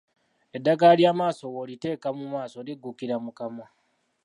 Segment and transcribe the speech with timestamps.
[0.55, 3.67] Eddagala ly'amaaso bw'oliteeka mu maaso liggukira mu kamwa.